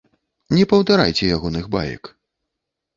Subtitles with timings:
[0.59, 2.15] Не паўтарайце ягоных баек.